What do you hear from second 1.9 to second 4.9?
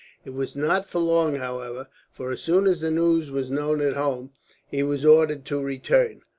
for as soon as the news was known at home, he